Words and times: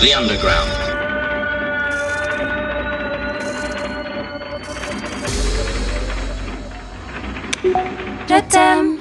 The 0.00 0.14
underground. 0.14 0.70
Je 8.26 8.40
t'aime. 8.48 8.93